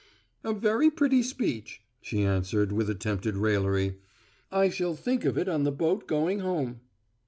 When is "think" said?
4.95-5.25